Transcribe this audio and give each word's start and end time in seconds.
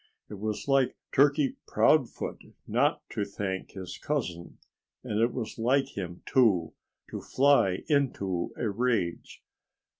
It 0.29 0.39
was 0.39 0.67
like 0.67 0.95
Turkey 1.11 1.57
Proudfoot 1.67 2.41
not 2.65 3.07
to 3.11 3.23
thank 3.23 3.73
his 3.73 3.99
cousin. 3.99 4.57
And 5.03 5.19
it 5.21 5.31
was 5.31 5.59
like 5.59 5.89
him, 5.95 6.23
too, 6.25 6.73
to 7.11 7.21
fly 7.21 7.83
into 7.87 8.51
a 8.57 8.67
rage. 8.67 9.43